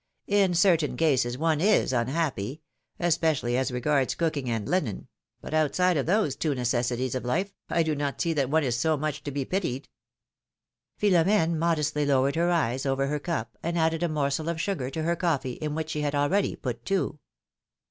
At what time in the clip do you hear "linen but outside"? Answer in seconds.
4.67-5.95